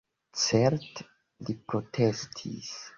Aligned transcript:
Certe, 0.43 1.05
li 1.47 1.57
protestis. 1.73 2.77